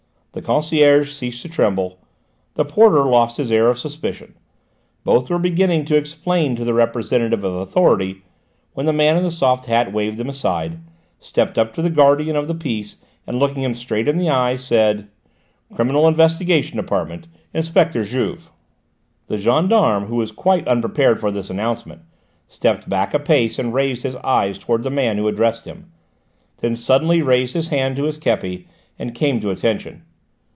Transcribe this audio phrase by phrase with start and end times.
[0.33, 1.97] The concierge ceased to tremble;
[2.53, 4.33] the porter lost his air of suspicion.
[5.03, 8.23] Both were beginning to explain to the representative of authority,
[8.73, 10.79] when the man in the soft hat waved them aside,
[11.19, 12.95] stepped up to the guardian of the peace
[13.27, 15.09] and looking him straight in the eyes, said:
[15.73, 17.27] "Criminal Investigation Department!
[17.53, 18.51] Inspector Juve!"
[19.27, 22.03] The gendarme, who was quite unprepared for this announcement,
[22.47, 25.91] stepped back a pace and raised his eyes towards the man who addressed him:
[26.59, 28.63] then suddenly raised his hand to his képi
[28.97, 30.03] and came to attention.